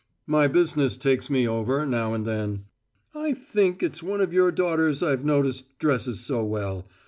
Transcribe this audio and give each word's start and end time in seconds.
"My 0.25 0.47
business 0.47 0.97
takes 0.97 1.29
me 1.29 1.47
over, 1.47 1.85
now 1.85 2.15
and 2.15 2.25
then. 2.25 2.65
I 3.13 3.33
think 3.33 3.83
it's 3.83 4.01
one 4.01 4.19
of 4.19 4.33
your 4.33 4.51
daughters 4.51 5.03
I've 5.03 5.23
noticed 5.23 5.77
dresses 5.77 6.21
so 6.21 6.43
well. 6.43 6.87